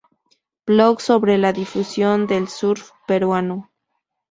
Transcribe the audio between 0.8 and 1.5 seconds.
sobre